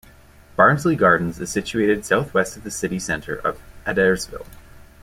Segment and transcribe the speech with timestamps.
[0.55, 4.47] Barnsley Gardens is situated southwest of the city center of Adairsville.